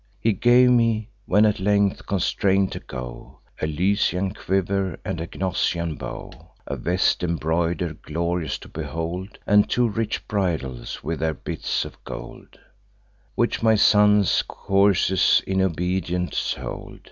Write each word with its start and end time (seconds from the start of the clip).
He 0.19 0.33
gave 0.33 0.71
me, 0.71 1.11
when 1.27 1.45
at 1.45 1.59
length 1.59 2.07
constrain'd 2.07 2.71
to 2.71 2.79
go, 2.79 3.37
A 3.61 3.67
Lycian 3.67 4.33
quiver 4.33 4.99
and 5.05 5.21
a 5.21 5.27
Gnossian 5.27 5.95
bow, 5.95 6.31
A 6.65 6.75
vest 6.75 7.21
embroider'd, 7.21 8.01
glorious 8.01 8.57
to 8.57 8.67
behold, 8.67 9.37
And 9.45 9.69
two 9.69 9.87
rich 9.87 10.27
bridles, 10.27 11.03
with 11.03 11.19
their 11.19 11.35
bits 11.35 11.85
of 11.85 12.03
gold, 12.03 12.57
Which 13.35 13.61
my 13.61 13.75
son's 13.75 14.41
coursers 14.47 15.43
in 15.45 15.61
obedience 15.61 16.55
hold. 16.55 16.99